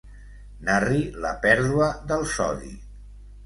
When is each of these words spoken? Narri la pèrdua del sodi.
Narri 0.69 1.03
la 1.27 1.35
pèrdua 1.45 1.93
del 2.13 2.29
sodi. 2.35 2.77